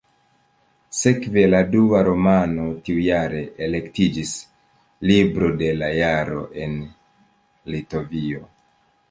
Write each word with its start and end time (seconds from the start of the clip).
Sekve 0.99 1.41
la 1.49 1.59
dua 1.75 1.99
romano 2.07 2.65
tiujare 2.87 3.43
elektiĝis 3.67 4.33
"Libro 5.11 5.51
de 5.61 5.71
la 5.83 5.91
Jaro" 5.99 6.43
en 6.65 6.75
Litovio. 7.77 8.45